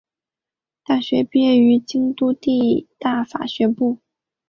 [0.83, 3.99] 大学毕业于京都帝大法学部。